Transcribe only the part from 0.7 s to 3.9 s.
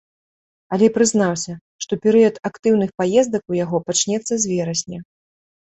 Але прызнаўся, што перыяд актыўных паездак у яго